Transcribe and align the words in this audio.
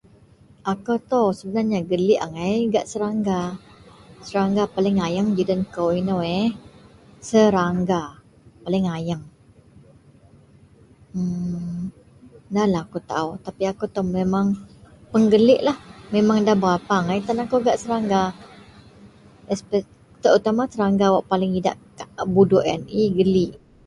Ako 0.71 0.89
ito 1.01 1.21
sebenarnya 1.39 1.79
geliek 1.91 2.23
angai 2.25 2.55
gak 2.73 2.89
serangga, 2.91 3.41
serangga 4.27 4.63
paling 4.75 4.97
ayeng 5.07 5.29
giden 5.37 5.61
kou 5.75 5.89
ino 6.01 6.15
yeh, 6.31 6.47
serangga 7.29 8.03
paling 8.63 8.85
ayeng, 8.97 9.23
mmm 11.21 11.81
ndalah 12.51 12.81
akou 12.85 13.01
tao, 13.11 13.29
tapi 13.45 13.63
ako 13.71 13.83
ito 13.89 14.01
memeng 14.15 14.49
pegelieklah 15.11 15.77
memeng 16.13 16.39
nda 16.43 16.53
berapa 16.63 16.93
angai 16.99 17.19
gak 17.65 17.79
serangga, 17.81 18.21
esp, 19.53 19.69
terutama 20.23 20.61
serangga 20.73 21.13
wak 21.15 21.27
paling 21.31 21.51
idak 21.59 21.77
budok, 22.35 22.63
hi 22.93 23.01
geliek. 23.17 23.53